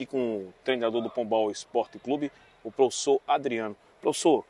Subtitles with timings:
[0.00, 2.30] E com o treinador do Pombal Esporte Clube,
[2.62, 3.76] o professor Adriano.
[4.00, 4.44] Professor,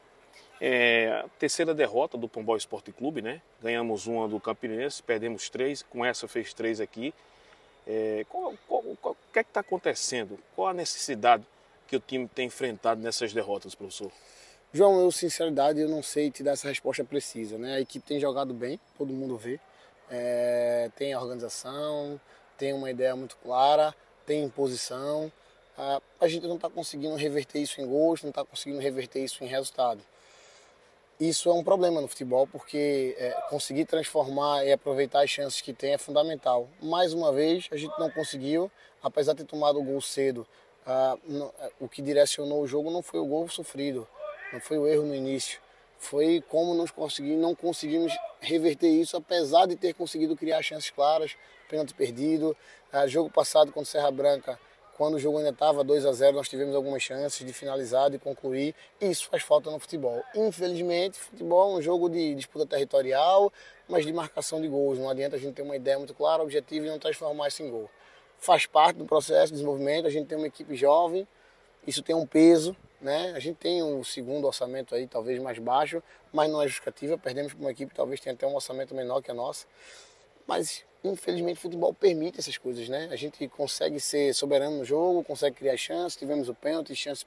[0.60, 3.40] é, a terceira derrota do Pombal Esporte Clube, né?
[3.62, 7.14] Ganhamos uma do Campinense, perdemos três, com essa fez três aqui.
[7.87, 10.38] É, qual, qual, qual, o que é está acontecendo?
[10.54, 11.46] Qual a necessidade
[11.87, 14.12] que o time tem enfrentado nessas derrotas, professor?
[14.71, 17.77] João, eu sinceridade eu não sei te dar essa resposta precisa, né?
[17.77, 19.59] A equipe tem jogado bem, todo mundo vê,
[20.11, 22.21] é, tem a organização,
[22.59, 23.95] tem uma ideia muito clara,
[24.29, 25.32] tem imposição.
[25.76, 29.42] Ah, a gente não está conseguindo reverter isso em gols, não está conseguindo reverter isso
[29.42, 30.00] em resultado.
[31.19, 35.72] Isso é um problema no futebol porque é, conseguir transformar e aproveitar as chances que
[35.72, 36.69] tem é fundamental.
[36.80, 38.70] Mais uma vez, a gente não conseguiu,
[39.02, 40.47] apesar de ter tomado o gol cedo.
[40.86, 44.06] Ah, não, é, o que direcionou o jogo não foi o gol sofrido,
[44.52, 45.58] não foi o erro no início.
[45.98, 51.37] Foi como nós conseguimos, não conseguimos reverter isso, apesar de ter conseguido criar chances claras,
[51.69, 52.56] pênalti perdido.
[52.93, 54.59] Ah, jogo passado contra Serra Branca,
[54.97, 58.19] quando o jogo ainda estava 2 a 0 nós tivemos algumas chances de finalizar, de
[58.19, 58.75] concluir.
[59.01, 60.22] Isso faz falta no futebol.
[60.34, 63.53] Infelizmente, futebol é um jogo de disputa territorial,
[63.89, 64.98] mas de marcação de gols.
[64.98, 67.70] Não adianta a gente ter uma ideia muito clara, objetivo e não transformar isso em
[67.70, 67.91] gol.
[68.39, 71.27] Faz parte do processo de desenvolvimento, a gente tem uma equipe jovem,
[71.87, 73.32] isso tem um peso, né?
[73.34, 77.16] A gente tem um segundo orçamento aí, talvez mais baixo, mas não é justificativa.
[77.16, 79.66] Perdemos para uma equipe talvez tenha até um orçamento menor que a nossa.
[80.46, 83.08] Mas, infelizmente, o futebol permite essas coisas, né?
[83.10, 87.24] A gente consegue ser soberano no jogo, consegue criar chances, tivemos o pênalti, chance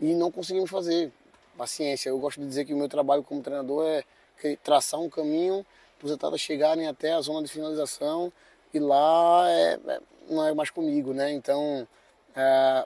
[0.00, 1.12] e não conseguimos fazer.
[1.56, 2.10] Paciência.
[2.10, 4.04] Eu gosto de dizer que o meu trabalho como treinador é
[4.62, 5.64] traçar um caminho
[5.98, 8.30] para os atletas chegarem até a zona de finalização
[8.72, 11.32] e lá é, é, não é mais comigo, né?
[11.32, 11.88] Então,
[12.34, 12.84] é,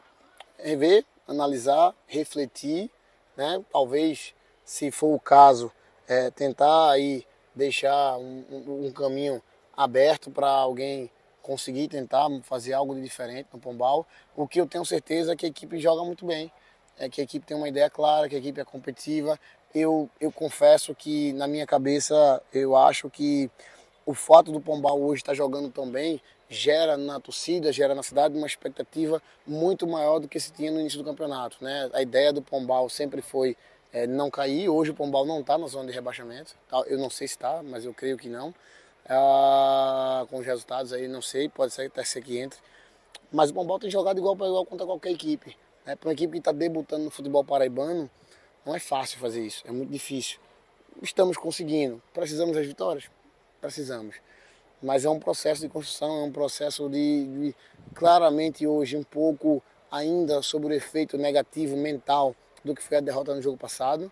[0.58, 2.90] rever analisar, refletir,
[3.36, 3.64] né?
[3.72, 5.72] Talvez, se for o caso,
[6.08, 9.40] é, tentar aí deixar um, um, caminho
[9.76, 14.06] aberto para alguém conseguir tentar fazer algo de diferente no Pombal.
[14.36, 16.52] O que eu tenho certeza é que a equipe joga muito bem,
[16.98, 19.38] é que a equipe tem uma ideia clara, que a equipe é competitiva.
[19.72, 23.48] Eu, eu confesso que na minha cabeça eu acho que
[24.10, 28.36] o fato do Pombal hoje estar jogando tão bem gera na torcida, gera na cidade
[28.36, 31.56] uma expectativa muito maior do que se tinha no início do campeonato.
[31.60, 31.88] Né?
[31.92, 33.56] A ideia do Pombal sempre foi
[33.92, 34.68] é, não cair.
[34.68, 36.56] Hoje o Pombal não está na zona de rebaixamento.
[36.68, 36.82] Tá?
[36.88, 38.52] Eu não sei se está, mas eu creio que não.
[39.08, 42.58] Ah, com os resultados aí, não sei, pode ser até ser que entre.
[43.30, 45.56] Mas o Pombal tem jogado igual para igual contra qualquer equipe.
[45.86, 45.94] Né?
[45.94, 48.10] Para uma equipe que está debutando no futebol paraibano,
[48.66, 50.40] não é fácil fazer isso, é muito difícil.
[51.00, 52.02] Estamos conseguindo.
[52.12, 53.08] Precisamos das vitórias?
[53.60, 54.16] Precisamos
[54.82, 57.54] mas é um processo de construção, é um processo de, de,
[57.94, 62.34] claramente hoje um pouco ainda sobre o efeito negativo mental
[62.64, 64.10] do que foi a derrota no jogo passado,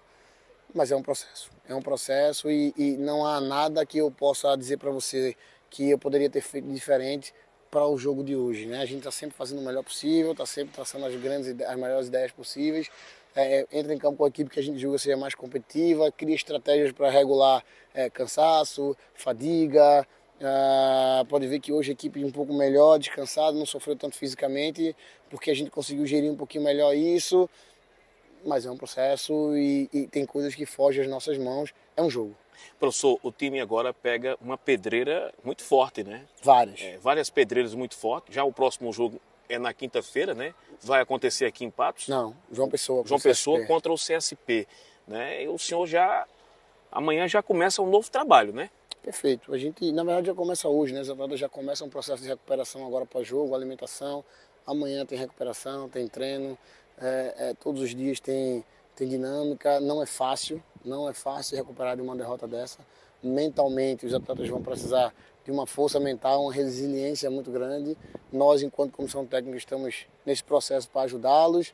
[0.75, 4.55] mas é um processo, é um processo e, e não há nada que eu possa
[4.57, 5.37] dizer para você
[5.71, 7.33] que eu poderia ter feito diferente
[7.71, 8.81] para o jogo de hoje, né?
[8.81, 12.09] A gente está sempre fazendo o melhor possível, está sempre traçando as grandes, as melhores
[12.09, 12.91] ideias possíveis,
[13.37, 16.35] é, entra em campo com a equipe que a gente julga seja mais competitiva, cria
[16.35, 20.07] estratégias para regular é, cansaço, fadiga,
[20.41, 24.17] ah, pode ver que hoje a equipe é um pouco melhor, descansada, não sofreu tanto
[24.17, 24.95] fisicamente,
[25.29, 27.49] porque a gente conseguiu gerir um pouquinho melhor isso.
[28.47, 31.75] Mas é um processo e, e tem coisas que fogem às nossas mãos.
[31.97, 32.37] É um jogo.
[32.79, 36.25] Professor, o time agora pega uma pedreira muito forte, né?
[36.43, 36.81] Várias.
[36.81, 38.35] É, várias pedreiras muito fortes.
[38.35, 40.55] Já o próximo jogo é na quinta-feira, né?
[40.83, 42.09] Vai acontecer aqui em Patos?
[42.09, 43.05] Não, João Pessoa.
[43.07, 44.67] João Pessoa contra o CSP.
[45.07, 45.45] Né?
[45.45, 46.27] E o senhor já.
[46.91, 48.71] Amanhã já começa um novo trabalho, né?
[49.03, 49.53] Perfeito.
[49.53, 51.01] A gente, na verdade, já começa hoje, né?
[51.01, 54.25] Os atletas já começam um processo de recuperação agora para jogo, alimentação.
[54.67, 56.59] Amanhã tem recuperação, tem treino.
[57.01, 58.65] É, é, todos os dias tem,
[58.97, 59.81] tem dinâmica.
[59.81, 62.81] Não é fácil, não é fácil recuperar de uma derrota dessa.
[63.23, 65.13] Mentalmente, os atletas vão precisar
[65.45, 67.97] de uma força mental, uma resiliência muito grande.
[68.33, 71.73] Nós, enquanto comissão técnica, estamos nesse processo para ajudá-los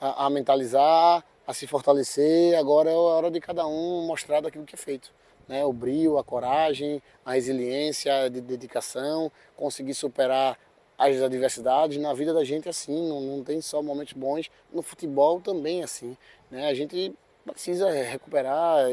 [0.00, 2.58] a, a mentalizar, a se fortalecer.
[2.58, 5.12] Agora é a hora de cada um mostrar daquilo que é feito
[5.48, 5.64] né?
[5.64, 10.58] o brio, a coragem, a resiliência, a dedicação, conseguir superar
[10.98, 11.98] as adversidades.
[11.98, 15.80] Na vida da gente é assim, não, não tem só momentos bons, no futebol também
[15.80, 16.16] é assim.
[16.50, 16.68] Né?
[16.68, 17.14] A gente
[17.50, 18.86] precisa recuperar.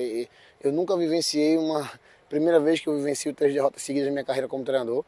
[0.61, 1.89] Eu nunca vivenciei uma.
[2.27, 5.03] Primeira vez que eu vivencio três derrotas seguidas na minha carreira como treinador.